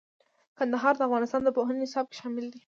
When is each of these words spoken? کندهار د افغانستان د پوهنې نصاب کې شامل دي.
کندهار 0.57 0.93
د 0.97 1.01
افغانستان 1.07 1.41
د 1.43 1.49
پوهنې 1.57 1.79
نصاب 1.87 2.05
کې 2.09 2.15
شامل 2.21 2.45
دي. 2.53 2.59